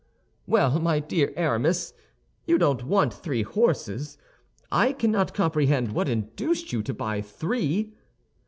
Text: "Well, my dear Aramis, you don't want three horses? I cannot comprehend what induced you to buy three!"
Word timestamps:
"Well, 0.47 0.79
my 0.79 0.97
dear 0.99 1.31
Aramis, 1.35 1.93
you 2.47 2.57
don't 2.57 2.85
want 2.85 3.13
three 3.13 3.43
horses? 3.43 4.17
I 4.71 4.93
cannot 4.93 5.35
comprehend 5.35 5.91
what 5.91 6.09
induced 6.09 6.73
you 6.73 6.81
to 6.81 6.93
buy 6.95 7.21
three!" 7.21 7.93